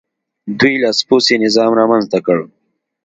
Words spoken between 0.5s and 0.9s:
دوی